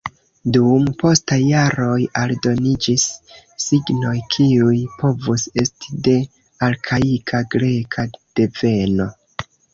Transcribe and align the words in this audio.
Dum 0.55 0.85
postaj 1.01 1.35
jaroj 1.41 1.97
aldoniĝis 2.21 3.05
signoj, 3.65 4.15
kiuj 4.37 4.79
povus 5.03 5.45
esti 5.65 5.95
de 6.09 6.17
arkaika 6.71 7.45
greka 7.55 8.09
deveno. 8.43 9.11